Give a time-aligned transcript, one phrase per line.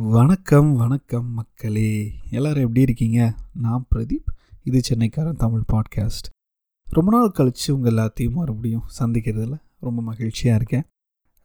[0.00, 2.12] வணக்கம் வணக்கம் மக்களே.
[2.30, 3.34] எல்லோரும் எப்படி இருக்கீங்க?
[3.54, 4.24] நான் பிரதீப்.
[4.62, 6.28] இது சென்னைக்காரன் தமிழ் பாட்காஸ்ட்
[6.84, 10.82] ரொம்ப நாள் கழித்து உங்கள் எல்லாத்தையும் மறுபடியும் சந்திக்கிறதுல ரொம்ப மகிழ்ச்சியாக இருக்கேன்.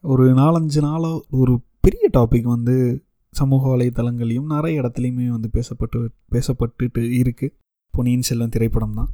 [0.01, 7.51] ஒரு நாலஞ்சு நாளாக ஒரு பெரிய டாபிக் வந்து சமூக வலைத்தளங்களையும் நிறைய இடத்துலையுமே வந்து பேசப்பட்டு பேசப்பட்டுட்டு இருக்குது
[7.89, 9.09] பொன்னியின் செல்வன் திரைப்படம் தான்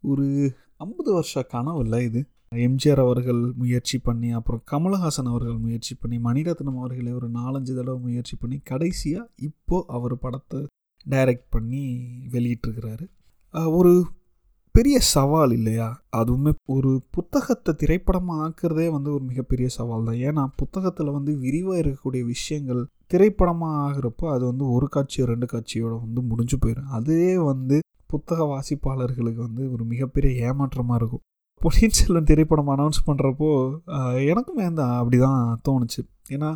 [0.00, 2.28] ஒரு ஐம்பது வருஷ கனவு இல்லை இது.
[2.62, 8.34] எம்ஜிஆர் அவர்கள் முயற்சி பண்ணி அப்புறம் கமலஹாசன் அவர்கள் முயற்சி பண்ணி மணிரத்னம் அவர்களே ஒரு நாலஞ்சு தடவை முயற்சி
[8.36, 10.60] பண்ணி கடைசியாக இப்போது அவர் படத்தை
[11.06, 11.82] டைரக்ட் பண்ணி
[12.34, 13.04] வெளியிட்டிருக்கிறாரு.
[13.78, 13.92] ஒரு
[14.74, 15.88] பெரிய சவால் இல்லையா?
[16.20, 20.20] அதுவுமே ஒரு புத்தகத்தை திரைப்படமாக ஆக்குறதே வந்து ஒரு மிகப்பெரிய சவால் தான்.
[20.28, 22.80] ஏன்னா புத்தகத்தில் வந்து விரிவாக இருக்கக்கூடிய விஷயங்கள்
[23.12, 27.78] திரைப்படமாக ஆகிறப்போ அது வந்து ஒரு காட்சியோ ரெண்டு காட்சியோட வந்து முடிஞ்சு போயிடும் அதுவே வந்து
[28.12, 31.24] புத்தக வாசிப்பாளர்களுக்கு வந்து ஒரு மிகப்பெரிய ஏமாற்றமாக இருக்கும்.
[31.64, 33.46] பொன்னியின் செல்வன் திரைப்படம் அனௌன்ஸ் பண்ணுறப்போ
[34.30, 36.00] எனக்குமே அந்த அப்படி தான் தோணுச்சு.
[36.34, 36.50] ஏன்னா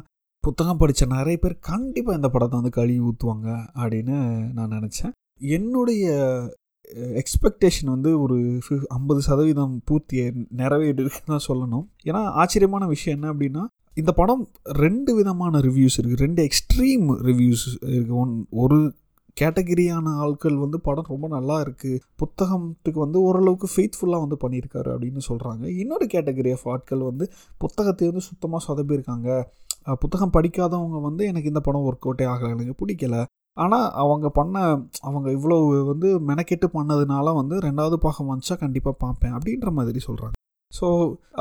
[0.44, 3.48] புத்தகம் படித்த நிறைய பேர் கண்டிப்பாக இந்த படத்தை வந்து கழுவி ஊற்றுவாங்க
[3.80, 4.16] அப்படின்னு
[4.56, 5.14] நான் நினச்சேன்.
[5.56, 6.04] என்னுடைய
[7.22, 8.36] எக்ஸ்பெக்டேஷன் வந்து ஒரு
[8.98, 10.26] ஐம்பது சதவீதம் பூர்த்தியை
[10.60, 11.86] நிறைவேறிருக்குன்னு தான் சொல்லணும்.
[12.08, 13.64] ஏன்னா ஆச்சரியமான விஷயம் என்ன அப்படின்னா
[14.02, 14.44] இந்த படம்
[14.84, 18.34] ரெண்டு விதமான ரிவ்யூஸ் இருக்குது ரெண்டு எக்ஸ்ட்ரீம் ரிவ்யூஸ் இருக்குது ஒன்
[18.64, 18.78] ஒரு
[19.40, 25.64] கேட்டகிரியான ஆட்கள் வந்து படம் ரொம்ப நல்லா இருக்குது புத்தகத்துக்கு வந்து ஓரளவுக்கு ஃபெய்த்ஃபுல்லாக வந்து பண்ணியிருக்காரு அப்படின்னு சொல்கிறாங்க
[25.82, 27.24] இன்னொரு கேட்டகரி ஆஃப் ஆட்கள் வந்து
[27.58, 29.28] புத்தகத்தை வந்து சுத்தமாக சொதப்பியிருக்காங்க.
[30.00, 33.16] புத்தகம் படிக்காதவங்க வந்து எனக்கு இந்த படம் ஒர்க் அவுட்டே ஆகலை எனக்கு பிடிக்கல.
[33.56, 34.56] ஆனால் அவங்க பண்ண
[35.00, 40.36] அவங்க இவ்வளோ வந்து மெனக்கெட்டு பண்ணதுனால வந்து ரெண்டாவது பாகம் வந்துச்சா கண்டிப்பாக பார்ப்பேன் அப்படின்ற மாதிரி சொல்கிறாங்க
[40.72, 40.86] ஸோ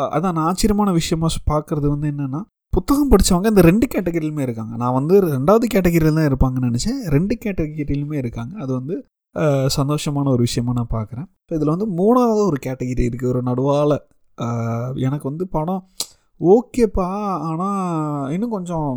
[0.07, 2.41] அதான் நான் ஆச்சரியமான விஷயமா பார்க்குறது வந்து என்னென்னா
[2.77, 4.73] புத்தகம் படித்தவங்க இந்த ரெண்டு கேட்டகரியிலுமே இருக்காங்க.
[4.81, 6.99] நான் வந்து ரெண்டாவது கேட்டகரியில் தான் இருப்பாங்கன்னு நினச்சேன்.
[7.15, 8.53] ரெண்டு கேட்டகரியிலுமே இருக்காங்க.
[8.63, 8.95] அது வந்து
[9.77, 13.95] சந்தோஷமான ஒரு விஷயமா நான் பார்க்குறேன் இப்போ இதில் வந்து மூணாவது ஒரு கேட்டகிரி இருக்குது ஒரு நடுவால்.
[15.07, 15.81] எனக்கு வந்து படம்
[16.53, 17.07] ஓகேப்பா.
[17.49, 18.89] ஆனால் இன்னும் கொஞ்சம்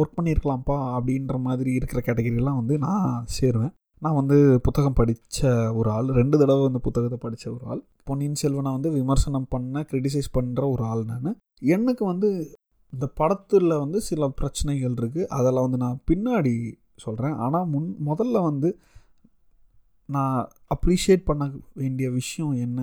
[0.00, 3.74] ஒர்க் பண்ணியிருக்கலாம்ப்பா அப்படின்ற மாதிரி இருக்கிற கேட்டகிரிலாம் வந்து நான் சேருவேன்.
[4.04, 4.36] நான் வந்து
[4.66, 6.08] புத்தகம் படித்த ஒரு ஆள்.
[6.20, 7.82] ரெண்டு தடவை வந்து புத்தகத்தை படித்த ஒரு ஆள்.
[8.10, 11.36] பொன்னியின் செல்வனை வந்து விமர்சனம் பண்ண க்ரிட்டிசைஸ் பண்ணுற ஒரு ஆள் நான்.
[11.76, 12.30] எனக்கு வந்து
[12.92, 16.54] இந்த படத்தில் வந்து சில பிரச்சனைகள் இருக்குது அதெல்லாம் வந்து நான் பின்னாடி
[16.94, 18.78] சொல்கிறேன் ஆனால் முன் முதல்ல வந்து
[20.08, 22.80] நான் அப்ரிஷியேட் பண்ண வேண்டிய விஷயம் என்ன?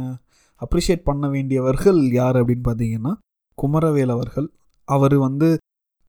[0.62, 3.14] அப்ரிஷியேட் பண்ண வேண்டியவர்கள் யார் அப்படின்னு பார்த்தீங்கன்னா
[3.58, 4.50] குமரவேல் அவர்கள்.
[4.88, 5.58] அவர் வந்து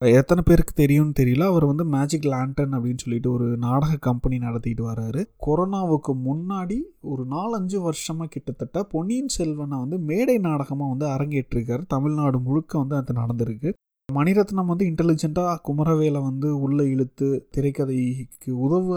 [0.01, 1.45] எத்தனை பேருக்கு தெரியும்னு தெரியல.
[1.45, 5.23] அவர் வந்து மேஜிக் லேண்டன் அப்படின்னு சொல்லிட்டு ஒரு நாடக கம்பெனி நடத்திட்டு வராரு.
[5.47, 11.85] கொரோனாவுக்கு முன்னாடி ஒரு நாலஞ்சு வருஷமாக கிட்டத்தட்ட பொன்னியின் செல்வனை வந்து மேடை நாடகமாக வந்து அரங்கேற்றிருக்காரு.
[11.87, 13.73] தமிழ்நாடு முழுக்க வந்து அது நடந்திருக்கு.
[14.09, 18.97] மணிரத்னம் வந்து இன்டெலிஜென்ட்டாக குமரவேலை வந்து உள்ளே இழுத்து திரைக்கதைக்கு உதவ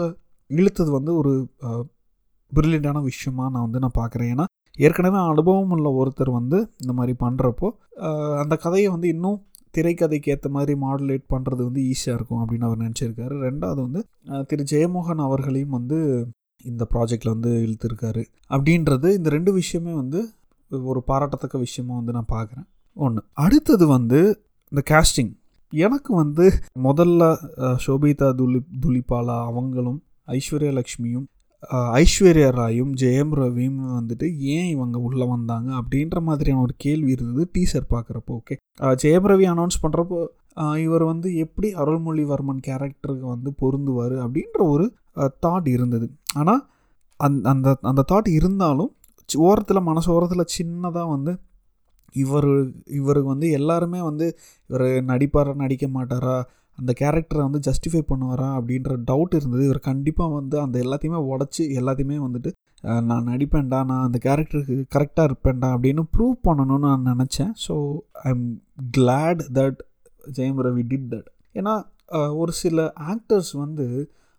[0.50, 1.32] இழுத்தது வந்து ஒரு
[2.52, 4.44] பிரில்லியண்டான விஷயமாக நான் வந்து நான் பார்க்குறேன் ஏன்னா
[4.78, 7.68] ஏற்கனவே அனுபவம் உள்ள ஒருத்தர் வந்து இந்த மாதிரி பண்ணுறப்போ
[8.42, 9.38] அந்த கதையை வந்து இன்னும்
[9.74, 13.34] திரைக்கதைக்கு ஏற்ற மாதிரி மாடுலேட் பண்ணுறது வந்து ஈஸியாக இருக்கும் அப்படின்னு அவர் நினச்சிருக்காரு.
[13.48, 14.00] ரெண்டாவது வந்து
[14.50, 14.64] திரு.
[14.72, 15.98] ஜெயமோகன் அவர்களையும் வந்து
[16.64, 18.22] இந்த ப்ராஜெக்டில் வந்து இழுத்துருக்காரு.
[18.50, 20.20] அப்படின்றது இந்த ரெண்டு விஷயமே வந்து
[20.70, 24.20] ஒரு பாராட்டத்தக்க விஷயமா வந்து நான் பார்க்குறேன் ஒன்று அடுத்தது வந்து
[24.72, 25.32] இந்த கேஸ்டிங்
[25.72, 26.44] எனக்கு வந்து
[26.82, 27.22] முதல்ல
[27.86, 31.26] ஷோபிதா துலி துலிபாலா அவங்களும் ஐஸ்வர்யா லக்ஷ்மியும்
[31.92, 37.88] ஐஸ்வர்யா ராயும் ஜெயம் ரவியும் வந்துட்டு ஏன் இவங்க உள்ளே வந்தாங்க அப்படின்ற மாதிரியான ஒரு கேள்வி இருந்தது டீசர்
[37.90, 40.18] பார்க்குறப்போ ஓகே ஜெயம் ரவி அனௌன்ஸ் பண்ணுறப்போ
[40.76, 44.94] இவர் வந்து எப்படி அருள்மொழிவர்மன் கேரக்டருக்கு வந்து பொருந்துவார் அப்படின்ற ஒரு
[45.46, 46.06] தாட் இருந்தது.
[46.34, 46.68] ஆனால்
[47.16, 48.92] அந் அந்த அந்த தாட் இருந்தாலும்
[49.38, 51.32] ஓரத்தில் மனசு ஓரத்தில் சின்னதாக வந்து
[52.14, 52.48] இவர்
[52.92, 54.26] இவருக்கு வந்து எல்லாருமே வந்து
[54.70, 56.36] இவர் நடிப்பாரா நடிக்க மாட்டாரா
[56.78, 59.64] அந்த கேரக்டரை வந்து ஜஸ்டிஃபை பண்ணுவாரா அப்படின்ற டவுட் இருந்தது.
[59.64, 62.50] இவர் கண்டிப்பாக வந்து அந்த எல்லாத்தையுமே உடச்சி எல்லாத்தையுமே வந்துட்டு
[63.02, 67.52] நான் நடிப்பேன்டா நான் அந்த கேரக்டருக்கு கரெக்டாக இருப்பேன்டா அப்படின்னு ப்ரூவ் பண்ணணும்னு நான் நினச்சேன்.
[67.66, 67.74] So
[68.22, 68.46] I am
[68.90, 69.80] glad that
[70.36, 71.74] Jayam Ravi did that ஏன்னா
[72.36, 73.86] ஒரு சில ஆக்டர்ஸ் வந்து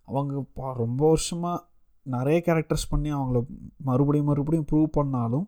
[0.07, 1.57] அவங்க பா- ரொம்ப வருஷமாக
[2.05, 3.39] நிறைய கேரக்டர்ஸ் பண்ணி அவங்கள
[3.83, 5.47] மறுபடியும் மறுபடியும் ப்ரூவ் பண்ணாலும்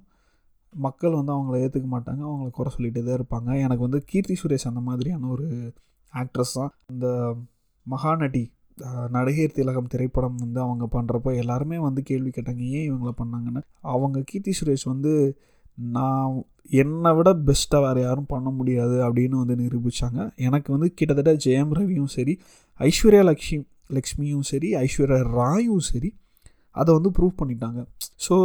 [0.73, 3.49] மக்கள் வந்து அவங்கள ஏற்றுக்க மாட்டாங்க அவங்கள குறை சொல்லிகிட்டே தான் இருப்பாங்க.
[3.65, 5.47] எனக்கு வந்து கீர்த்தி சுரேஷ் அந்த மாதிரியான ஒரு
[6.13, 7.35] ஆக்ட்ரஸ் தான் இந்த
[7.85, 8.43] மகாநடி
[9.09, 13.61] நடிகர் திலகம் திரைப்படம் வந்து அவங்க பண்ணுறப்போ எல்லாருமே வந்து கேள்வி கேட்டாங்க ஏன் இவங்கள பண்ணாங்கன்னு?
[13.81, 15.35] அவங்க கீர்த்தி சுரேஷ் வந்து
[15.78, 16.46] நான்
[16.81, 22.11] என்னை விட பெஸ்ட்டாக வேறு யாரும் பண்ண முடியாது அப்படின்னு வந்து நிரூபித்தாங்க எனக்கு வந்து கிட்டத்தட்ட ஜெயம் ரவியும்
[22.16, 22.40] சரி
[22.79, 23.59] ஐஸ்வர்யா லக்ஷ்மி
[23.93, 26.11] லக்ஷ்மியும் சரி ஐஸ்வர்யா ராயும் சரி
[26.75, 27.79] அதை வந்து ப்ரூவ் பண்ணிட்டாங்க.
[28.19, 28.35] ஸோ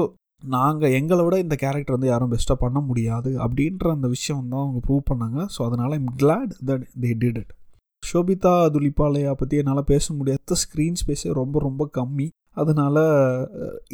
[0.43, 4.81] நாங்கள் எங்களை விட இந்த கேரக்டர் வந்து யாரும் பெஸ்ட்டாக பண்ண முடியாது அப்படின்ற அந்த விஷயம் தான் அவங்க
[4.87, 5.39] ப்ரூவ் பண்ணாங்க.
[5.55, 7.53] ஸோ அதனால் I'm glad that they did it
[8.03, 10.57] Sobhita துலிபாலையா பற்றி என்னால் பேச முடியாத.
[10.65, 12.27] ஸ்க்ரீன் ஸ்பேஸே ரொம்ப ரொம்ப கம்மி.
[12.61, 13.01] அதனால்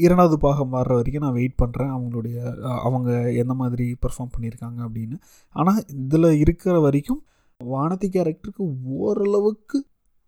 [0.04, 2.36] இரண்டாவது பாகம் வர்ற வரைக்கும் நான் வெயிட் பண்ணுறேன் அவங்களுடைய
[2.86, 3.10] அவங்க
[3.42, 5.16] எந்த மாதிரி பெர்ஃபார்ம் பண்ணியிருக்காங்க அப்படின்னு.
[5.56, 7.22] ஆனால் இதில் இருக்கிற வரைக்கும்
[7.60, 8.64] வானதி கேரக்டருக்கு
[8.98, 9.78] ஓரளவுக்கு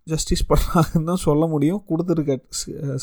[0.06, 1.84] ஜஸ்டிஸ் பண்ணாங்கன்னு தான் சொல்ல முடியும்.
[1.90, 2.32] கொடுத்துருக்க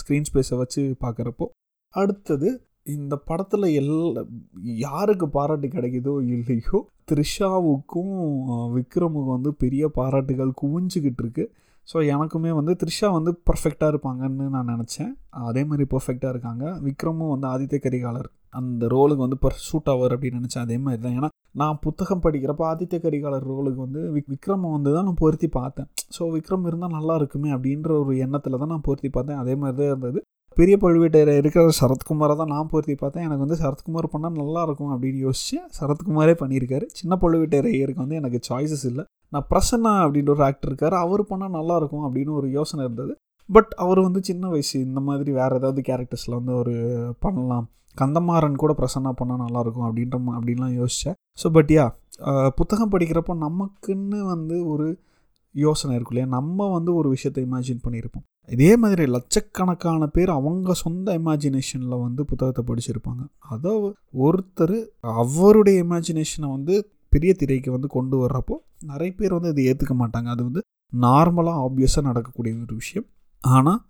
[0.01, 1.47] ஸ்க்ரீன் ஸ்பேஸை வச்சு பார்க்குறப்போ.
[1.93, 2.49] அடுத்தது
[2.87, 4.21] இந்த படத்தில் எல்லா
[4.85, 6.79] யாருக்கு பாராட்டு கிடைக்குதோ இல்லையோ
[7.09, 8.13] த்ரிஷாவுக்கும்
[8.77, 11.45] விக்ரமுக்கும் வந்து பெரிய பாராட்டுகள் குவிஞ்சிக்கிட்டு இருக்கு.
[11.87, 15.11] ஸோ எனக்குமே வந்து த்ரிஷா வந்து பர்ஃபெக்டாக இருப்பாங்கன்னு நான் நினச்சேன்.
[15.49, 16.65] அதே மாதிரி பர்ஃபெக்டாக இருக்காங்க.
[16.87, 18.29] விக்ரமும் வந்து ஆதித்ய கரிகாலர்
[18.59, 20.65] அந்த ரோலுக்கு வந்து பர் சூட் ஆவர் அப்படின்னு நினச்சேன்.
[20.67, 21.15] அதே மாதிரி தான்.
[21.19, 21.29] ஏன்னா
[21.61, 25.89] நான் புத்தகம் படிக்கிறப்ப ஆதித்ய கரிகாலர் ரோலுக்கு வந்து விக் விக்ரமை வந்து தான் நான் பொருத்தி பார்த்தேன்.
[26.17, 29.41] ஸோ விக்ரம் இருந்தால் நல்லா இருக்குமே அப்படின்ற ஒரு எண்ணத்தில் தான் நான் பொருத்தி பார்த்தேன்.
[29.43, 30.21] அதே மாதிரி தான் இருந்தது.
[30.57, 33.25] பெரிய பழுவேட்டையர் இருக்கிற சரத்குமாரை தான் நான் பொருத்தி பார்த்தேன்.
[33.27, 36.85] எனக்கு வந்து சரத்குமார் பண்ணால் நல்லாயிருக்கும் அப்படின்னு யோசிச்சு சரத்குமாரே பண்ணியிருக்காரு.
[36.99, 39.03] சின்ன பழுவேட்டையருக்கு வந்து எனக்கு சாய்ஸஸ் இல்லை.
[39.33, 40.95] நான் பிரசன்னா அப்படின்ற ஒரு ஆக்டர் இருக்கார்.
[41.03, 43.13] அவர் பண்ணால் நல்லாயிருக்கும் அப்படின்னு ஒரு யோசனை இருந்தது.
[43.49, 46.73] பட் அவர் வந்து சின்ன வயசு இந்த மாதிரி வேறு ஏதாவது கேரக்டர்ஸில் வந்து ஒரு
[47.19, 47.65] பண்ணலாம்.
[47.99, 51.85] கந்தமாறன் கூட பிரசன்னா பண்ணால் நல்லாயிருக்கும் அப்படின்ற அப்படின்லாம் யோசித்தேன் ஸோ பட் யா
[52.55, 54.87] புத்தகம் படிக்கிறப்போ நமக்குன்னு வந்து ஒரு
[55.55, 56.29] யோசனை இருக்கும் இல்லையா?
[56.37, 58.25] நம்ம வந்து ஒரு விஷயத்தை இமேஜின் பண்ணியிருப்போம்.
[58.49, 63.23] இதே மாதிரி லட்சக்கணக்கான பேர் அவங்க சொந்த இமேஜினேஷனில் வந்து புத்தகத்தை படிச்சிருப்பாங்க.
[63.39, 63.71] அதை
[64.25, 66.75] ஒருத்தர் அவருடைய இமேஜினேஷனை வந்து
[67.09, 70.25] பெரிய திரைக்கு வந்து கொண்டு வர்றப்போ நிறைய பேர் வந்து இதை ஏற்றுக்க மாட்டாங்க.
[70.25, 70.61] அது வந்து
[70.93, 73.07] நார்மலாக ஆப்வியஸாக நடக்கக்கூடிய ஒரு விஷயம்.
[73.41, 73.81] ஆனால்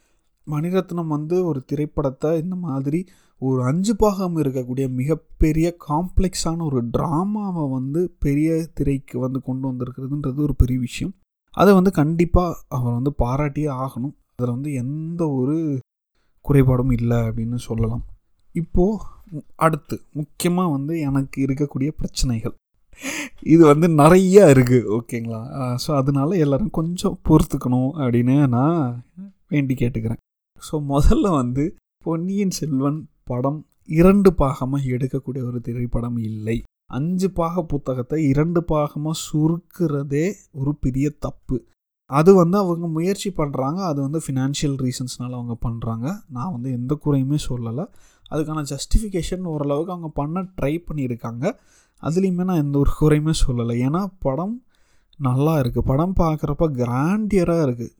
[0.48, 3.00] மணிரத்னம் வந்து ஒரு திரைப்படத்தை இந்த மாதிரி
[3.42, 10.56] ஒரு அஞ்சு பாகம் இருக்கக்கூடிய மிகப்பெரிய காம்ப்ளெக்ஸான ஒரு ட்ராமாவை வந்து பெரிய திரைக்கு வந்து கொண்டு வந்திருக்கிறதுன்றது ஒரு
[10.56, 11.14] பெரிய விஷயம்.
[11.58, 14.16] அதை வந்து கண்டிப்பாக அவர் வந்து பாராட்டியே ஆகணும்.
[14.36, 15.58] அதில் வந்து எந்த ஒரு
[16.46, 18.04] குறைபாடும் இல்லை அப்படின்னு சொல்லலாம்.
[18.56, 19.04] இப்போது
[19.56, 22.56] அடுத்து முக்கியமாக வந்து எனக்கு இருக்கக்கூடிய பிரச்சனைகள்.
[23.54, 25.42] இது வந்து நிறைய இருக்குது ஓகேங்களா?
[25.84, 28.80] ஸோ அதனால எல்லோரும் கொஞ்சம் பொறுத்துக்கணும் அப்படின்னு நான்
[29.54, 30.22] வேண்டி கேட்டுக்கிறேன்.
[30.62, 31.64] ஸோ முதல்ல வந்து
[32.06, 33.00] பொன்னியின் செல்வன்
[33.30, 33.62] படம்
[34.00, 36.58] இரண்டு பாகமாக எடுக்கக்கூடிய ஒரு திரைப்படம் இல்லை.
[36.98, 41.58] அஞ்சு பாக புத்தகத்தை இரண்டு பாகமாக சுருக்கிறதே ஒரு பெரிய தப்பு.
[42.10, 46.08] அது வந்து அவங்க முயற்சி பண்ணுறாங்க அது வந்து ஃபினான்ஷியல் ரீசன்ஸ்னால அவங்க பண்ணுறாங்க
[46.38, 47.86] நான் வந்து எந்த குறையுமே சொல்லலை.
[48.32, 51.46] அதுக்கான ஜஸ்டிஃபிகேஷன் ஓரளவுக்கு அவங்க பண்ண ட்ரை பண்ணியிருக்காங்க.
[52.04, 53.76] அதுலேயுமே நான் எந்த ஒரு குறையுமே சொல்லலை.
[53.88, 54.56] ஏன்னா படம்
[55.28, 57.94] நல்லா இருக்குது படம் பார்க்குறப்ப கிராண்டியராக இருக்குது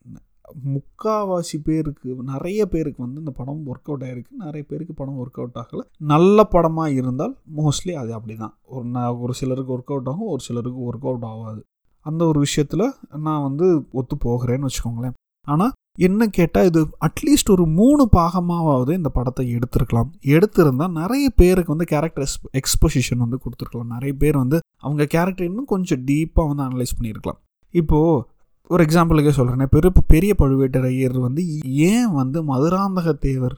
[0.74, 5.60] முக்காவாசி பேருக்கு நிறைய பேருக்கு வந்து இந்த படம் ஒர்க் அவுட் ஆகிருக்கு நிறைய பேருக்கு படம் ஒர்க் அவுட்
[5.62, 5.84] ஆகலை.
[6.14, 10.44] நல்ல படமாக இருந்தால் மோஸ்ட்லி அது அப்படி தான் ஒரு நான் ஒரு சிலருக்கு ஒர்க் அவுட் ஆகும் ஒரு
[10.48, 11.62] சிலருக்கு ஒர்க் அவுட் ஆகாது.
[12.06, 12.86] அந்த ஒரு விஷயத்தில்
[13.28, 13.68] நான் வந்து
[14.00, 15.16] ஒத்து போகிறேன்னு வச்சுக்கோங்களேன்.
[15.48, 15.74] ஆனால்
[16.08, 20.10] என்ன கேட்டால் இது அட்லீஸ்ட் ஒரு மூணு பாகமாவது இந்த படத்தை எடுத்திருக்கலாம்.
[20.36, 23.94] எடுத்திருந்தால் நிறைய பேருக்கு வந்து கேரக்டர் எக்ஸ் எக்ஸ்பொசிஷன் வந்து கொடுத்துருக்கலாம்.
[23.96, 27.40] நிறைய பேர் வந்து அவங்க கேரக்டர் இன்னும் கொஞ்சம் டீப்பாக வந்து அனலைஸ் பண்ணியிருக்கலாம்.
[27.74, 28.24] இப்போது
[28.72, 31.42] ஒரு எக்ஸாம்பிளுக்கே சொல்கிறேன் பெரு பெரிய பழுவேட்டரையர் வந்து
[31.90, 33.56] ஏன் வந்து மதுராந்தக தேவர்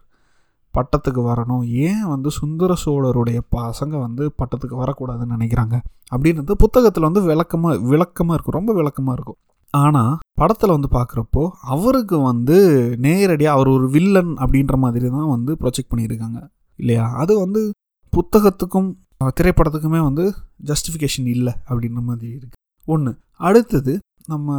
[0.73, 1.63] பட்டத்துக்கு வரணும்?
[1.87, 5.75] ஏன் வந்து சுந்தர சோழருடைய பசங்க வந்து பட்டத்துக்கு வரக்கூடாதுன்னு நினைக்கிறாங்க?
[6.13, 8.57] அப்படின்றது புத்தகத்தில் வந்து விளக்கமாக விளக்கமாக இருக்கும்.
[8.59, 9.39] ரொம்ப விளக்கமாக இருக்கும்.
[9.73, 11.43] ஆனால் படத்தில் வந்து பார்க்குறப்போ
[11.73, 12.57] அவருக்கு வந்து
[13.05, 16.39] நேரடியாக அவர் ஒரு வில்லன் அப்படின்ற மாதிரி தான் வந்து ப்ரொஜெக்ட் பண்ணியிருக்காங்க.
[16.79, 17.05] இல்லையா?
[17.23, 17.61] அது வந்து
[18.13, 18.89] புத்தகத்துக்கும்
[19.37, 20.25] திரைப்படத்துக்குமே வந்து
[20.71, 23.93] ஜஸ்டிஃபிகேஷன் இல்லை அப்படின்ற மாதிரி இருக்குது ஒன்று அடுத்தது
[24.27, 24.57] நம்ம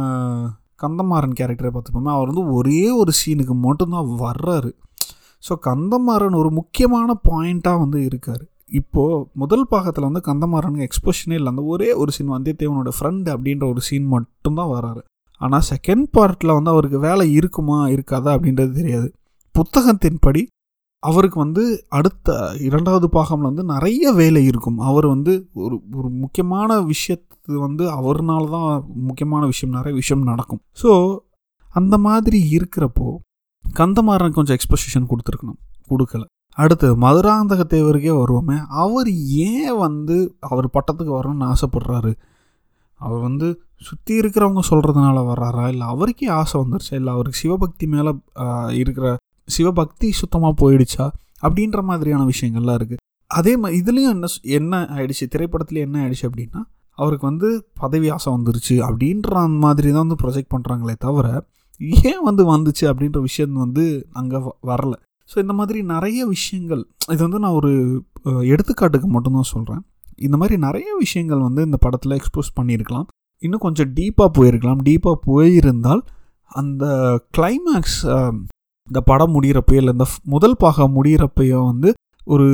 [0.83, 4.71] கந்தமாறன் கேரக்டரை பார்த்துப்போமே அவர் வந்து ஒரே ஒரு சீனுக்கு மட்டும்தான் வர்றாரு.
[5.43, 8.43] ஸோ கந்தமாறன் ஒரு முக்கியமான பாயிண்ட்டாக வந்து இருக்கார்.
[8.71, 11.51] இப்போது முதல் பாகத்தில் வந்து கந்தமாறனுக்கு எக்ஸ்போஷனே இல்லை.
[11.51, 15.01] அந்த ஒரே ஒரு சீன் வந்தியத்தேவனோட ஃப்ரெண்டு அப்படின்ற ஒரு சீன் மட்டும்தான் வராரு
[15.41, 19.07] ஆனால் செகண்ட் பார்ட்டில் வந்து அவருக்கு வேலை இருக்குமா இருக்காதா அப்படின்றது தெரியாது.
[19.55, 20.43] புத்தகத்தின்படி
[21.03, 24.79] அவருக்கு வந்து அடுத்த இரண்டாவது பாகம்ல வந்து நிறைய வேலை இருக்கும்.
[24.79, 27.34] அவர் வந்து ஒரு ஒரு முக்கியமான விஷயத்த
[27.65, 28.71] வந்து அவர்னால தான்
[29.07, 30.61] முக்கியமான விஷயம் நிறைய விஷயம் நடக்கும்.
[30.81, 30.91] ஸோ
[31.75, 33.07] அந்த மாதிரி இருக்கிறப்போ
[33.65, 35.59] கந்தமாறன் கொஞ்சம் எக்ஸ்போசிஷன் கொடுத்துருக்கணும்.
[35.91, 36.23] கொடுக்கல.
[36.57, 39.09] அடுத்து மதுராந்தக தேவருக்கே வருவோமே அவர்
[39.47, 42.11] ஏன் வந்து அவர் பட்டத்துக்கு வரணும்னு ஆசைப்படுறாரு?
[42.99, 43.47] அவர் வந்து
[43.87, 45.65] சுற்றி இருக்கிறவங்க சொல்கிறதுனால வர்றாரா?
[45.67, 46.93] இல்லை அவருக்கே ஆசை வந்துருச்சா?
[46.93, 48.11] இல்லை அவருக்கு சிவபக்தி மேலே
[48.81, 49.07] இருக்கிற
[49.47, 51.07] சிவபக்தி சுத்தமாக போயிடுச்சா?
[51.43, 54.27] அப்படின்ற மாதிரியான விஷயங்கள்லாம் இருக்குது அதே மாதிரி இதுலேயும் என்ன
[54.59, 55.25] என்ன ஆயிடுச்சு?
[55.33, 56.61] திரைப்படத்துலேயும் என்ன ஆயிடுச்சு அப்படின்னா
[56.97, 57.49] அவருக்கு வந்து
[57.81, 61.27] பதவி ஆசை வந்துருச்சு அப்படின்ற அந்த மாதிரி தான் வந்து ப்ரொஜெக்ட் பண்ணுறாங்களே தவிர
[62.09, 63.83] ஏன் வந்து வந்துச்சு அப்படின்ற விஷயம் வந்து
[64.19, 64.93] அங்கே வரல.
[65.29, 66.83] ஸோ இந்த மாதிரி நிறைய விஷயங்கள்
[67.13, 67.71] இது வந்து நான் ஒரு
[68.53, 69.83] எடுத்துக்காட்டுக்கு மட்டும்தான் சொல்கிறேன்
[70.27, 73.07] இந்த மாதிரி நிறைய விஷயங்கள் வந்து இந்த படத்தில் எக்ஸ்போஸ் பண்ணியிருக்கலாம்.
[73.43, 74.81] இன்னும் கொஞ்சம் டீப்பாக போயிருக்கலாம்.
[74.87, 76.03] டீப்பாக போயிருந்தால்
[76.51, 76.85] அந்த
[77.37, 77.99] கிளைமேக்ஸ்
[78.87, 81.89] இந்த படம் முடிகிறப்பையோ இல்லை இந்த முதல் பாகம் முடிகிறப்பையோ வந்து
[82.27, 82.47] ஒரு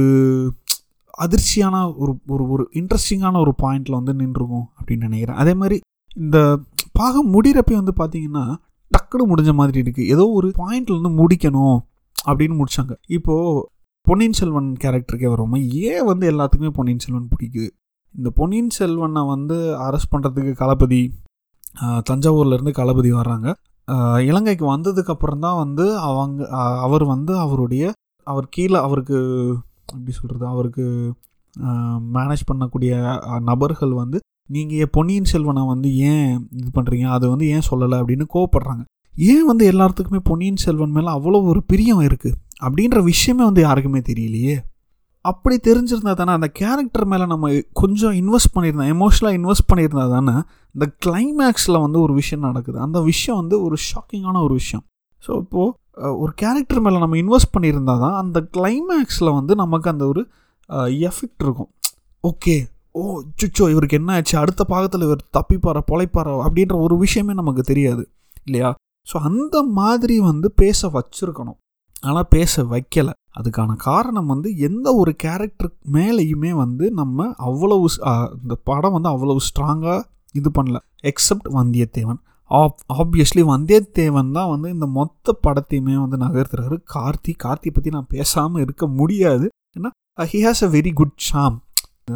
[1.23, 5.35] அதிர்ச்சியான ஒரு ஒரு ஒரு இன்ட்ரெஸ்டிங்கான ஒரு பாயிண்டில் வந்து நின்றுருக்கும் அப்படின்னு நினைக்கிறேன்.
[5.35, 5.79] அதே மாதிரி
[6.15, 6.59] இந்த
[6.91, 8.55] பாகம் முடிகிறப்ப வந்து பார்த்தீங்கன்னா
[8.91, 11.77] டக்குனு முடிஞ்ச மாதிரி இருக்குது ஏதோ ஒரு பாயிண்டில் வந்து முடிக்கணும்
[12.25, 13.67] அப்படின்னு முடித்தாங்க இப்போது
[14.01, 17.69] பொன்னியின் செல்வன் கேரக்டருக்கே வருவோமா ஏன் வந்து எல்லாத்துக்குமே பொன்னியின் செல்வன் பிடிக்குது?
[18.15, 21.01] இந்த பொன்னியின் செல்வனை வந்து அரெஸ்ட் பண்ணுறதுக்கு களபதி
[22.09, 23.53] தஞ்சாவூர்லேருந்து களபதி வர்றாங்க.
[24.21, 26.47] இலங்கைக்கு வந்ததுக்கப்புறம் தான் வந்து அவங்க
[26.81, 27.91] அவர் வந்து அவருடைய
[28.23, 29.17] அவர் கீழே அவருக்கு
[29.97, 30.85] எப்படி சொல்கிறது அவருக்கு
[32.15, 32.91] மேனேஜ் பண்ணக்கூடிய
[33.49, 34.17] நபர்கள் வந்து
[34.55, 38.83] நீங்கள் பொன்னியின் செல்வனை வந்து ஏன் இது பண்ணுறீங்க அது வந்து ஏன் சொல்லலை அப்படின்னு கோவப்படுறாங்க.
[39.15, 44.55] ஏன் வந்து எல்லாத்துக்குமே பொன்னியின் செல்வன் மேலே அவ்வளோ ஒரு பிரியம் இருக்குது அப்படின்ற விஷயமே வந்து யாருக்குமே தெரியலையே.
[45.25, 47.49] அப்படி தெரிஞ்சிருந்தா தானே அந்த கேரக்டர் மேலே நம்ம
[47.81, 50.35] கொஞ்சம் இன்வெஸ்ட் பண்ணியிருந்தோம் எமோஷனலாக இன்வெஸ்ட் பண்ணியிருந்தா தானே
[50.75, 52.77] இந்த கிளைமேக்ஸில் வந்து ஒரு விஷயம் நடக்குது.
[52.85, 54.83] அந்த விஷயம் வந்து ஒரு ஷாக்கிங்கான ஒரு விஷயம்.
[55.23, 55.73] ஸோ இப்போது
[56.21, 60.21] ஒரு கேரக்டர் மேலே நம்ம இன்வெஸ்ட் பண்ணியிருந்தா தான் அந்த கிளைமேக்ஸில் வந்து நமக்கு அந்த ஒரு
[61.09, 61.71] எஃபெக்ட் இருக்கும்.
[62.23, 62.55] ஓகே.
[62.99, 63.01] ஓ
[63.41, 64.35] சுச்சோ இவருக்கு என்ன ஆச்சு?
[64.43, 68.03] அடுத்த பாகத்தில் இவர் தப்பிப்பாரா பொழைப்பாரா அப்படின்ற ஒரு விஷயமே நமக்கு தெரியாது.
[68.45, 68.69] இல்லையா?
[69.07, 71.59] ஸோ அந்த மாதிரி வந்து பேச வச்சிருக்கணும்.
[72.09, 73.13] ஆனால் பேச வைக்கலை.
[73.39, 77.87] அதுக்கான காரணம் வந்து எந்த ஒரு கேரக்டர் மேலேயுமே வந்து நம்ம அவ்வளவு
[78.41, 79.99] இந்த படம் வந்து அவ்வளவு ஸ்ட்ராங்காக
[80.39, 80.79] இது பண்ணல.
[81.11, 82.19] Except Vandiyathevan.
[82.59, 86.77] App obviously Vandiyathevan தான் வந்து இந்த மொத்த படத்தையுமே வந்து நகர்த்துறாரு.
[86.95, 89.45] கார்த்தி கார்த்தி பற்றி நான் பேசாமல் இருக்க முடியாது.
[89.77, 89.89] ஏன்னா
[90.31, 91.57] he has a very good charm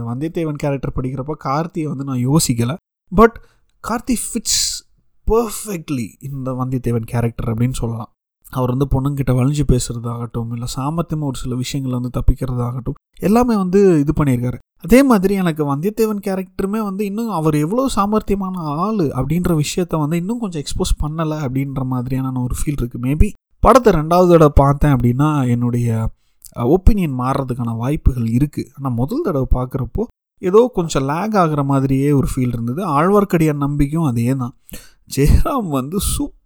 [0.10, 2.75] Vandiyathevan character படிக்கிறப்ப கார்த்தியை வந்து நான் யோசிக்கலை.
[3.12, 3.38] பட்
[3.84, 4.62] கார்த்தி ஃபிட்ஸ்
[5.27, 8.12] பர்ஃபெக்ட்லி இந்த வந்தியத்தேவன் கேரக்டர் அப்படின்னு சொல்லலாம்.
[8.51, 14.13] அவர் வந்து பொண்ணுங்கிட்ட வளைஞ்சு பேசுகிறதாகட்டும் இல்லை சாமர்த்தியமாக ஒரு சில விஷயங்களை வந்து தப்பிக்கிறதாகட்டும் எல்லாமே வந்து இது
[14.23, 14.57] பண்ணியிருக்காரு.
[14.79, 20.39] அதே மாதிரி எனக்கு வந்தியத்தேவன் கேரக்டருமே வந்து இன்னும் அவர் எவ்வளோ சாமர்த்தியமான ஆள் அப்படின்ற விஷயத்த வந்து இன்னும்
[20.39, 26.09] கொஞ்சம் எக்ஸ்போஸ் பண்ணலை அப்படின்ற மாதிரியான ஒரு ஃபீல் இருக்குது மேபி படத்தை ரெண்டாவது தடவை பார்த்தேன் அப்படின்னா என்னுடைய
[26.55, 30.03] ஒப்பீனியன் மாறுறதுக்கான வாய்ப்புகள் இருக்குது ஆனால் முதல் தடவை பார்க்குறப்போ
[30.41, 32.85] ஏதோ கொஞ்சம் லேக் ஆகிற மாதிரியே ஒரு ஃபீல் இருந்தது.
[32.85, 34.55] ஆழ்வார்க்கடியான் நம்பிக்கையும் அதே தான்
[35.15, 35.99] ஜெயராம் வந்து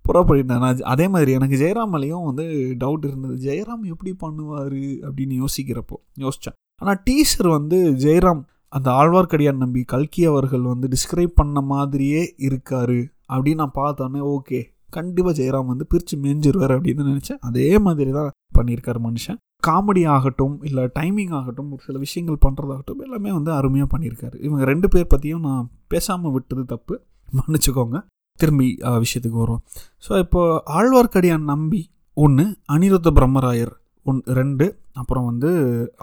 [0.09, 3.35] சூப்பராக பண்ணியிருந்தார் நான் அதே மாதிரி எனக்கு ஜெயராம் மேலேயும் வந்து டவுட் இருந்தது.
[3.49, 4.77] ஜெயராம் எப்படி பண்ணுவார்?
[5.09, 11.61] அப்படின்னு யோசிக்கிறப்போ யோசித்தேன் ஆனால் டீசர் வந்து ஜெயராம் அந்த ஆழ்வார்க்கடியான் நம்பி கல்கி அவர்கள் வந்து டிஸ்கிரைப் பண்ண
[11.61, 12.99] மாதிரியே இருக்காரு
[13.33, 17.39] அப்படின்னு நான் பார்த்தோன்னே ஓகே கண்டிப்பாக ஜெயராம் வந்து பிரித்து மேஞ்சிருவார் அப்படின்னு நினச்சேன்.
[17.39, 19.37] அதே மாதிரி தான் பண்ணியிருக்காரு மனுஷன்.
[19.67, 24.43] காமெடி ஆகட்டும் இல்லை டைமிங் ஆகட்டும் ஒரு சில விஷயங்கள் பண்ணுறதாகட்டும் எல்லாமே வந்து அருமையாக பண்ணியிருக்காரு.
[24.43, 27.01] இவங்க ரெண்டு பேர் பற்றியும் நான் பேசாமல் விட்டது தப்பு.
[27.37, 27.97] மன்னிச்சுக்கோங்க.
[28.41, 28.67] திரும்பி
[29.03, 29.63] விஷயத்துக்கு வருவோம்.
[30.05, 30.41] ஸோ இப்போ
[30.79, 31.81] ஆழ்வார்க்கடியான் நம்பி
[32.17, 33.73] ஒன்று அனிருத்த பிரம்மராயர்
[34.05, 34.65] ஒன் ரெண்டு
[35.01, 35.49] அப்புறம் வந்து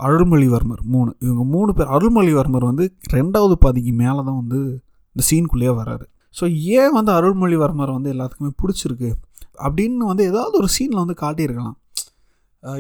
[0.06, 1.10] அருள்மொழிவர்மர் மூணு.
[1.26, 2.84] இவங்க மூணு பேர் அருள்மொழிவர்மர் வந்து
[3.16, 4.60] ரெண்டாவது பாதிக்கு மேலே தான் வந்து
[5.14, 6.06] இந்த சீனுக்குள்ளேயே வராரு.
[6.38, 6.44] ஸோ
[6.78, 9.10] ஏன் வந்து அருள்மொழிவர்மர் வந்து எல்லாத்துக்குமே பிடிச்சிருக்கு?
[9.66, 11.76] அப்படின்னு வந்து ஏதாவது ஒரு சீனில் வந்து காட்டியிருக்கலாம்.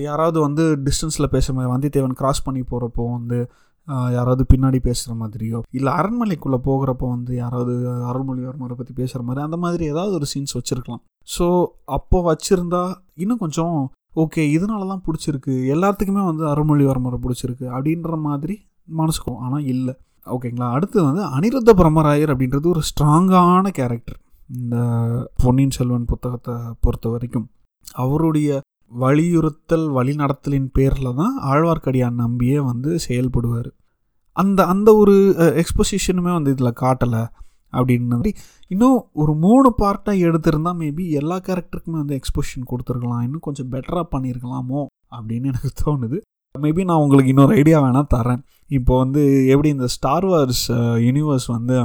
[0.06, 3.38] யாராவது வந்து டிஸ்டன்ஸில் பேசுகிற மாதிரி வந்தியத்தேவன் கிராஸ் பண்ணி போகிறப்போ வந்து
[3.88, 7.74] யாராவது பின்னாடி பேசுகிற மாதிரியோ இல்லை அரண்மனைக்குள்ளே போகிறப்போ வந்து யாராவது
[8.10, 11.02] அருள்மொழிவர்மரை பற்றி பேசுகிற மாதிரி அந்த மாதிரி ஏதாவது ஒரு சீன்ஸ் வச்சுருக்கலாம்.
[11.38, 11.46] ஸோ
[11.84, 12.82] அப்போ வச்சுருந்தா
[13.14, 13.76] இன்னும் கொஞ்சம்
[14.16, 18.56] ஓகே இதனால தான் பிடிச்சிருக்கு எல்லாத்துக்குமே வந்து அருள்மொழிவர்மரை பிடிச்சிருக்கு அப்படின்ற மாதிரி
[18.88, 19.94] மனசுக்கும் ஆனால் இல்லை.
[20.26, 24.76] ஓகேங்களா அடுத்து வந்து அனிருத்த பிரம்மராயர் அப்படின்றது ஒரு ஸ்ட்ராங்கான கேரக்டர் இந்த
[25.42, 27.46] பொன்னியின் செல்வன் புத்தகத்தை பொறுத்த வரைக்கும்
[27.96, 28.60] அவருடைய
[28.92, 33.70] வலியுறுத்தல் வழிநடத்தலின் பேரில் தான் ஆழ்வார்க்கடியான் நம்பியே வந்து செயல்படுவார்.
[34.36, 35.14] அந்த அந்த ஒரு
[35.62, 37.22] எக்ஸ்பொசிஷனுமே வந்து இதில் காட்டலை
[37.72, 38.32] அப்படின்னு மாதிரி
[38.72, 43.22] இன்னும் ஒரு மூணு பார்ட்டாக எடுத்திருந்தா மேபி எல்லா கேரக்டருக்குமே வந்து எக்ஸ்பொசிஷன் கொடுத்துருக்கலாம்.
[43.26, 44.82] இன்னும் கொஞ்சம் பெட்டராக பண்ணியிருக்கலாமோ
[45.16, 46.18] அப்படின்னு எனக்கு தோணுது.
[46.54, 48.42] மேபி நான் உங்களுக்கு இன்னொரு ஐடியா வேணால் தரேன்.
[48.78, 50.66] இப்போ வந்து எப்படி இந்த ஸ்டார் வார்ஸ்
[51.06, 51.76] யூனிவர்ஸ் வந்து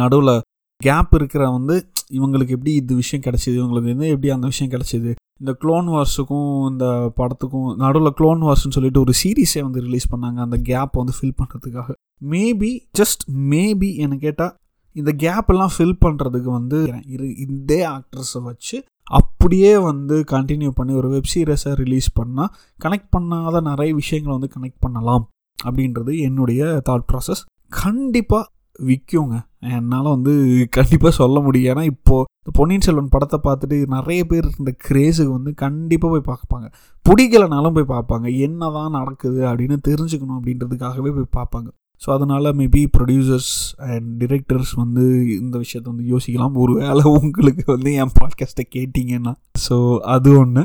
[0.00, 0.34] நடுவில்
[0.82, 5.14] கேப் இருக்கிற வந்து இவங்களுக்கு எப்படி இது விஷயம் கிடச்சிது இவங்களுக்கு வந்து எப்படி அந்த விஷயம் கிடச்சிது?
[5.40, 10.56] இந்த க்ளோன் வார்ஸுக்கும் இந்த படத்துக்கும் நடுவில் க்ளோன் வார்ஸ்னு சொல்லிட்டு ஒரு சீரீஸே வந்து ரிலீஸ் பண்ணாங்க அந்த
[10.56, 11.92] கேப்பை வந்து ஃபில் பண்ணுறதுக்காக
[12.24, 14.56] மேபி ஜஸ்ட் மேபி என்ன கேட்டால்
[14.92, 21.08] இந்த கேப் எல்லாம் ஃபில் பண்ணுறதுக்கு வந்து இரு இதே ஆக்ட்ரஸை வச்சு அப்படியே வந்து கண்டினியூ பண்ணி ஒரு
[21.08, 22.52] வெப் சீரிஸை ரிலீஸ் பண்ணால்
[22.84, 25.28] கனெக்ட் பண்ணாத நிறைய விஷயங்களை வந்து கனெக்ட் பண்ணலாம்.
[25.64, 28.44] அப்படின்றது என்னுடைய தாட் ப்ராசஸ் கண்டிப்பாக
[28.82, 29.36] விற்குங்க
[29.74, 30.32] என்னால் வந்து
[30.76, 31.70] கண்டிப்பாக சொல்ல முடியும்.
[31.72, 36.66] ஏன்னா இப்போது இந்த பொன்னியின் செல்வன் படத்தை பார்த்துட்டு நிறைய பேர் இந்த கிரேஸுக்கு வந்து கண்டிப்பாக போய் பார்ப்பாங்க.
[37.06, 38.26] பிடிக்கலனாலும் போய் பார்ப்பாங்க.
[38.38, 41.68] என்ன தான் நடக்குது அப்படின்னு தெரிஞ்சுக்கணும் அப்படின்றதுக்காகவே போய் பார்ப்பாங்க.
[42.02, 43.52] ஸோ அதனால் மேபி ப்ரொடியூசர்ஸ்
[43.90, 45.04] அண்ட் டிரெக்டர்ஸ் வந்து
[45.42, 46.56] இந்த விஷயத்தை வந்து யோசிக்கலாம்.
[46.62, 49.32] ஒரு வேளை உங்களுக்கு வந்து என் பாட்காஸ்ட்டை கேட்டிங்கன்னா.
[49.68, 50.64] ஸோ அது ஒன்று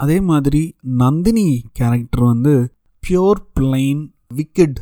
[0.00, 0.62] அதே மாதிரி
[1.02, 2.54] நந்தினி கேரக்டர் வந்து
[3.02, 4.02] பியோர் பிளைன்
[4.34, 4.80] விக்கெட்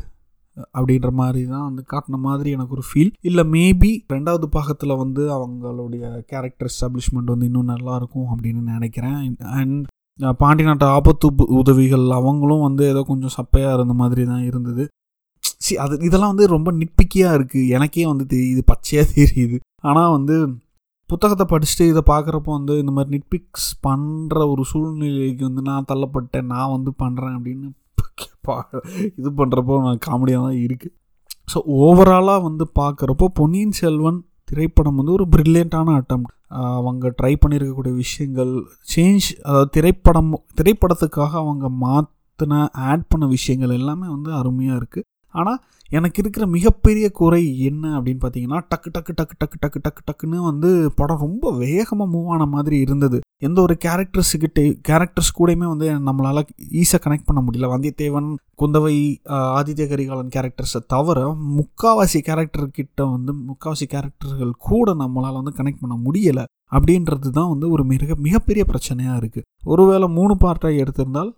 [0.77, 6.03] அப்படின்ற மாதிரி தான் வந்து காட்டின மாதிரி எனக்கு ஒரு ஃபீல் இல்லை மேபி ரெண்டாவது பாகத்தில் வந்து அவங்களுடைய
[6.31, 9.19] கேரக்டர் எஸ்டாப்ளிஷ்மெண்ட் வந்து இன்னும் நல்லாயிருக்கும் அப்படின்னு நினைக்கிறேன்.
[9.59, 9.85] அண்ட்
[10.41, 11.27] பாண்டி நாட்டு ஆபத்து
[11.59, 14.83] உதவிகள் அவங்களும் வந்து ஏதோ கொஞ்சம் சப்பையாக இருந்த மாதிரி தான் இருந்தது.
[15.65, 19.57] சி அது இதெல்லாம் வந்து ரொம்ப நிட்பிக்கியாக இருக்குது எனக்கே வந்து தெரியுது பச்சையாக தெரியுது.
[19.89, 20.35] ஆனால் வந்து
[21.09, 26.73] புத்தகத்தை படிச்சுட்டு இதை பார்க்குறப்போ வந்து இந்த மாதிரி நிட்பிக்ஸ் பண்ணுற ஒரு சூழ்நிலைக்கு வந்து நான் தள்ளப்பட்டேன் நான்
[26.75, 27.67] வந்து பண்ணுறேன் அப்படின்னு
[29.15, 30.95] இது பண்ணுறப்போ நான் காமெடியாக தான் இருக்குது
[31.53, 36.25] ஸோ ஓவராலாக வந்து பார்க்குறப்போ பொன்னியின் செல்வன் திரைப்படம் வந்து ஒரு ப்ரில்லியண்ட்டான அட்டம்
[36.75, 38.53] அவங்க ட்ரை பண்ணியிருக்கக்கூடிய விஷயங்கள்
[38.87, 45.59] சேஞ்ச் அதாவது திரைப்படம் திரைப்படத்துக்காக அவங்க மாற்றின ஆட் பண்ண விஷயங்கள் எல்லாமே வந்து அருமையாக இருக்குது ஆனால்
[45.89, 50.69] எனக்கு இருக்கிற மிகப்பெரிய குறை என்ன அப்படின்னு பார்த்தீங்கன்னா டக்கு டக்கு டக்கு டக்கு டக்கு டக்கு டக்குன்னு வந்து
[50.99, 53.17] படம் ரொம்ப வேகமாக மூவ் ஆன மாதிரி இருந்தது.
[53.39, 56.41] எந்த ஒரு கேரக்டர்ஸுக்கிட்ட கேரக்டர்ஸ் கூடயுமே வந்து நம்மளால்
[56.81, 57.69] ஈஸியாக கனெக்ட் பண்ண முடியல.
[57.73, 58.29] வந்தியத்தேவன்
[58.61, 58.95] குந்தவை
[59.59, 61.19] ஆதித்ய கரிகாலன் கேரக்டர்ஸை தவிர
[61.57, 67.83] முக்காவாசி கேரக்டர்கிட்ட வந்து முக்காவாசி கேரக்டர்கள் கூட நம்மளால் வந்து கனெக்ட் பண்ண முடியலை அப்படின்றது தான் வந்து ஒரு
[67.85, 71.31] மிக மிகப்பெரிய பிரச்சனையாக இருக்குது ஒருவேளை மூணு பார்ட்டாக எடுத்திருந்தால்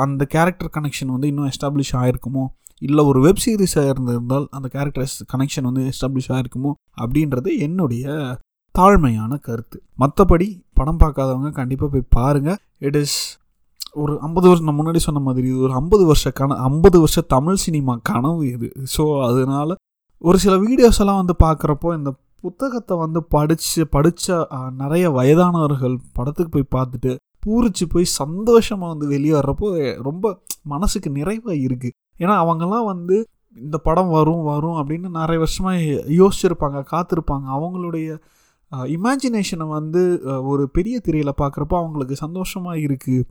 [0.00, 2.44] அந்த கேரக்டர் கனெக்ஷன் வந்து இன்னும் எஸ்டாப்ளிஷ் ஆகிருக்குமோ
[2.82, 8.04] இல்லை ஒரு வெப் சீரிஸாக இருந்திருந்தால் அந்த கேரக்டர்ஸ் கனெக்ஷன் வந்து எஸ்டாப்ளிஷ் ஆகிருக்குமோ அப்படின்றது என்னுடைய
[8.74, 9.76] தாழ்மையான கருத்து.
[10.02, 13.16] மற்றபடி படம் பார்க்காதவங்க கண்டிப்பாக போய் பாருங்கள் இட் இஸ்
[14.02, 17.60] ஒரு ஐம்பது வருஷம் நான் முன்னாடி சொன்ன மாதிரி இது ஒரு ஐம்பது வருஷ கன ஐம்பது வருஷ தமிழ்
[17.64, 18.68] சினிமா கனவு இது.
[18.94, 19.72] ஸோ அதனால்
[20.24, 22.10] ஒரு சில வீடியோஸ் எல்லாம் வந்து பார்க்குறப்போ இந்த
[22.44, 24.46] புத்தகத்தை வந்து படித்து படித்த
[24.82, 27.12] நிறைய வயதானவர்கள் படத்துக்கு போய் பார்த்துட்டு
[27.46, 29.68] பூரிச்சு போய் சந்தோஷமாக வந்து வெளியே வர்றப்போ
[30.08, 30.24] ரொம்ப
[30.72, 33.16] மனசுக்கு நிறைவாக இருக்குது ஏன்னா அவங்கெல்லாம் வந்து
[33.56, 35.76] இந்த படம் வரும் வரும் அப்படின்னு நிறைய வருஷமாக
[36.20, 37.46] யோசிச்சிருப்பாங்க காத்திருப்பாங்க.
[37.56, 38.06] அவங்களுடைய
[38.94, 40.00] இமேஜினேஷனை வந்து
[40.52, 43.26] ஒரு பெரிய திரையில் பார்க்குறப்போ அவங்களுக்கு சந்தோஷமாக இருக்குது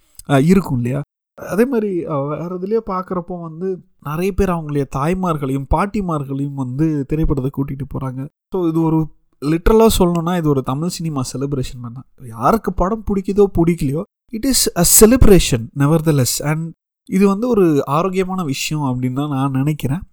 [0.52, 1.00] இருக்கும் இல்லையா?
[1.38, 1.90] அதே மாதிரி
[2.32, 3.68] வேறு இதுலேயே பார்க்குறப்போ வந்து
[4.02, 8.22] நிறைய பேர் அவங்களுடைய தாய்மார்களையும் பாட்டிமார்களையும் வந்து திரைப்படத்தை கூட்டிகிட்டு போகிறாங்க
[8.54, 9.00] ஸோ இது ஒரு
[9.42, 12.02] லிட்ரலாக சொல்லணும்னா இது ஒரு தமிழ் சினிமா செலிப்ரேஷன் பண்ண
[12.36, 15.66] யாருக்கு படம் பிடிக்குதோ பிடிக்கலையோ it is a celebration
[16.12, 16.66] nevertheless and
[17.10, 20.04] இது வந்து ஒரு ஆரோக்கியமான விஷயம் அப்படின்னு தான் நான் நினைக்கிறேன்.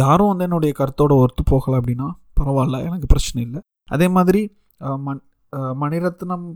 [0.00, 2.08] யாரும் வந்து என்னுடைய கருத்தோட ஒத்து போகலை அப்படின்னா
[2.40, 3.60] பரவாயில்ல எனக்கு பிரச்சனை இல்லை.
[3.94, 4.40] அதே மாதிரி
[5.06, 5.22] மண்
[5.82, 6.48] மணிரத்னம்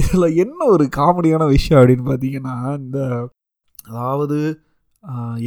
[0.00, 2.98] இதில் என்ன ஒரு காமெடியான விஷயம் அப்படின்னு பார்த்தீங்கன்னா இந்த
[3.88, 4.38] அதாவது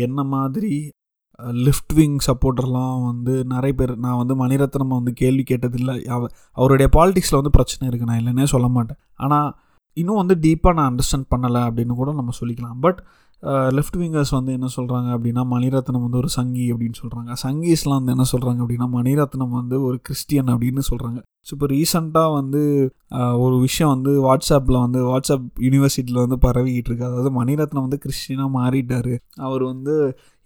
[0.05, 0.71] என்ன மாதிரி
[1.65, 5.95] லிஃப்ட் விங் சப்போர்ட்டர்லாம் வந்து நிறைய பேர் நான் வந்து மணிரத்னம் வந்து கேள்வி கேட்டதில்லை.
[6.15, 6.21] அவ
[6.57, 8.99] அவருடைய பாலிடிக்ஸில் வந்து பிரச்சனை இருக்குது நான் இல்லைன்னே சொல்ல மாட்டேன்.
[9.25, 9.49] ஆனால்
[10.01, 12.77] இன்னும் வந்து டீப்பாக நான் அண்டர்ஸ்டாண்ட் பண்ணலை அப்படின்னு கூட நம்ம சொல்லிக்கலாம்.
[12.85, 12.99] பட்
[13.77, 18.25] லெஃப்ட் விங்கர்ஸ் வந்து என்ன சொல்கிறாங்க அப்படின்னா மணிரத்னம் வந்து ஒரு சங்கி அப்படின்னு சொல்கிறாங்க சங்கீஸ்லாம் வந்து என்ன
[18.31, 22.61] சொல்கிறாங்க அப்படின்னா மணிரத்னம் வந்து ஒரு கிறிஸ்டியன் அப்படின்னு சொல்கிறாங்க ஸோ இப்போ ரீசண்டாக வந்து
[23.43, 27.07] ஒரு விஷயம் வந்து வாட்ஸ்அப்பில் வந்து வாட்ஸ்அப் யூனிவர்சிட்டியில் வந்து பரவிக்கிட்டு இருக்கு.
[27.09, 29.13] அதாவது மணிரத்னம் வந்து கிறிஸ்டியனாக மாறிட்டார்.
[29.47, 29.95] அவர் வந்து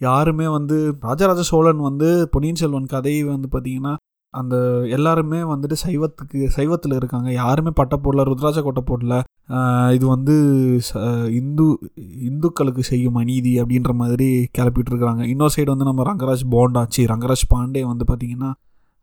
[0.02, 3.94] யாருமே வந்து ராஜராஜ சோழன் வந்து பொன்னியின் செல்வன் கதையை வந்து பார்த்திங்கன்னா
[4.40, 4.56] அந்த
[4.96, 7.30] எல்லாருமே வந்துட்டு சைவத்துக்கு சைவத்தில் இருக்காங்க.
[7.40, 9.16] யாருமே பட்டை போடல ருத்ராஜ கொட்டை போடல.
[9.96, 10.36] இது வந்து
[11.40, 11.66] இந்து
[12.30, 17.84] இந்துக்களுக்கு செய்யும் அநீதி அப்படின்ற மாதிரி கிளப்பிட்டு இருக்காங்க இன்னொரு சைடு வந்து நம்ம ரங்கராஜ் போண்டாச்சு ரங்கராஜ் பாண்டே
[17.92, 18.52] வந்து பார்த்திங்கன்னா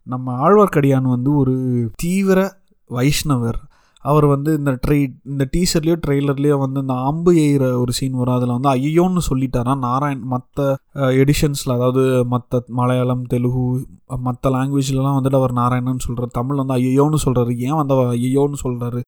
[0.06, 1.56] நம்ம ஆழ்வார்க்கடியான் வந்து ஒரு
[2.02, 2.38] தீவிர
[2.90, 3.58] வைஷ்ணவர்.
[4.10, 4.98] அவர் வந்து இந்த ட்ரை
[5.30, 8.36] இந்த டீசர்லேயோ ட்ரெய்லர்லேயோ வந்து இந்த அம்பு எய்கிற ஒரு சீன் வரும்.
[8.36, 9.74] அதில் வந்து ஐயோன்னு சொல்லிட்டாரா?
[9.86, 10.66] நாராயண் மற்ற
[11.22, 12.02] எடிஷன்ஸில் அதாவது
[12.34, 13.64] மற்ற மலையாளம் தெலுங்கு
[14.28, 19.00] மற்ற லாங்குவேஜ்லலாம் வந்துட்டு அவர் நாராயணன் சொல்கிறார் தமிழ் வந்து ஐயோன்னு சொல்கிறாரு ஏன் வந்து அவர் ஐயோன்னு சொல்கிறாரு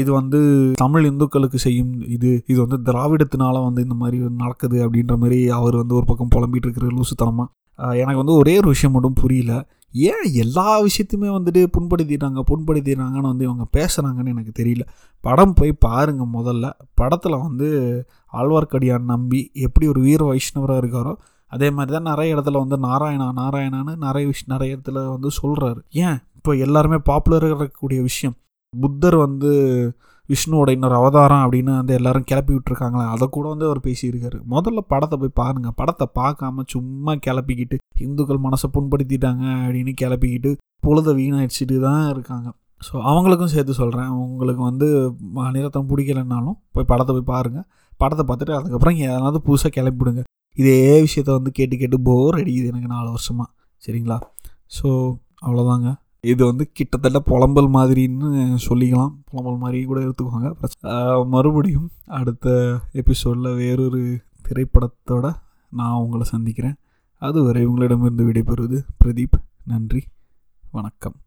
[0.00, 0.38] இது வந்து
[0.80, 2.30] தமிழ் இந்துக்களுக்கு செய்யும் இது.
[2.52, 6.88] இது வந்து திராவிடத்தினால வந்து இந்த மாதிரி நடக்குது அப்படின்ற மாதிரி அவர் வந்து ஒரு பக்கம் புலம்பிட்டு இருக்கிற
[6.96, 7.48] லூசுத்தனமாக
[7.90, 9.68] எனக்கு வந்து ஒரே ஒரு விஷயம் மட்டும் புரியல.
[9.92, 14.80] ஏன் எல்லா விஷயத்தையுமே வந்துட்டு புண்படுத்திடுறாங்க புண்படுத்திடுறாங்கன்னு வந்து இவங்க பேசுகிறாங்கன்னு எனக்கு தெரியல.
[15.20, 16.70] படம் போய் பாருங்கள் முதல்ல.
[16.94, 17.68] படத்தில் வந்து
[18.32, 21.14] ஆழ்வார்க்கடியான் நம்பி எப்படி ஒரு வீர வைஷ்ணவராக இருக்காரோ
[21.46, 26.18] அதே மாதிரி தான் நிறைய இடத்துல வந்து நாராயணா நாராயணான்னு நிறைய விஷ் நிறைய இடத்துல வந்து சொல்கிறாரு ஏன்?
[26.36, 28.34] இப்போ எல்லாருமே பாப்புலராக இருக்கக்கூடிய விஷயம்.
[28.80, 29.52] புத்தர் வந்து
[30.28, 34.38] விஷ்ணுவோட இன்னொரு அவதாரம் அப்படின்னு வந்து எல்லாரும் கிளப்பி விட்டுருக்காங்களே அதை கூட வந்து அவர் பேசியிருக்காரு.
[34.50, 41.80] முதல்ல படத்தை போய் பாருங்கள் படத்தை பார்க்காம சும்மா கிளப்பிக்கிட்டு இந்துக்கள் மனசை புண்படுத்திட்டாங்க அப்படின்னு கிளப்பிக்கிட்டு பொழுத வீணாயிடுச்சிட்டு
[41.80, 42.48] தான் இருக்காங்க.
[42.80, 44.86] ஸோ அவங்களுக்கும் சேர்த்து சொல்கிறேன் உங்களுக்கு வந்து
[45.34, 47.66] மணிரத்தம் பிடிக்கலன்னாலும் போய் படத்தை போய் பாருங்கள்
[48.00, 50.22] படத்தை பார்த்துட்டு அதுக்கப்புறம் எதனாவது புதுசாக கிளப்பிவிடுங்க
[50.56, 53.48] இதே விஷயத்த வந்து கேட்டு கேட்டு போர் அடிக்குது எனக்கு நாலு வருஷமாக
[53.82, 54.18] சரிங்களா?
[54.68, 54.88] ஸோ
[55.40, 55.88] அவ்வளோதாங்க
[56.26, 59.14] இது வந்து கிட்டத்தட்ட புலம்பல் மாதிரின்னு சொல்லிக்கலாம்.
[59.24, 65.34] புலம்பல் மாதிரி கூட எடுத்துக்குவாங்க மறுபடியும் அடுத்த எபிசோடில் வேறொரு திரைப்படத்தோட
[65.68, 66.74] நான் உங்களை சந்திக்கிறேன்.
[67.18, 69.42] அதுவரை உங்களிடமிருந்து விடைபெறுவது பிரதீப்.
[69.64, 70.02] நன்றி.
[70.70, 71.21] வணக்கம்.